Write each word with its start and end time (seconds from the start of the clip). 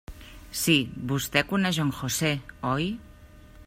Sí, 0.61 0.77
Vostè 1.11 1.43
coneix 1.53 1.81
en 1.85 1.93
José, 2.01 2.33
¿oi? 2.75 2.93